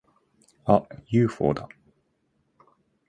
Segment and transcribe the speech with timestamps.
[0.65, 0.87] あっ！
[1.09, 1.69] ユーフォーだ！